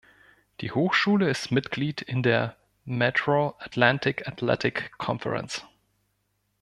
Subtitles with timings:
[0.61, 5.63] Die Hochschule ist Mitglied in der Metro Atlantic Athletic Conference.